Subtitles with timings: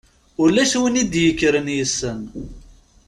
[0.43, 2.19] Ulac win i d-ikkren yessen.